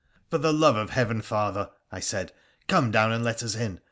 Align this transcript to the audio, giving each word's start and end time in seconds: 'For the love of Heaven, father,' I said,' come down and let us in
'For 0.31 0.39
the 0.39 0.51
love 0.51 0.77
of 0.77 0.89
Heaven, 0.89 1.21
father,' 1.21 1.69
I 1.91 1.99
said,' 1.99 2.31
come 2.67 2.89
down 2.89 3.11
and 3.11 3.23
let 3.23 3.43
us 3.43 3.53
in 3.53 3.79